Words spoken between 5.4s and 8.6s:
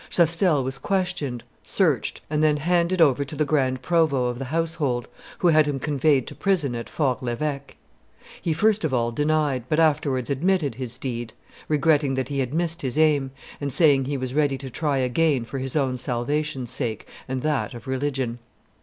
had him conveyed to prison at For l'Eveque. He